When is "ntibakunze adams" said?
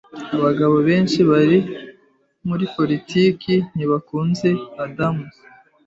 3.75-5.33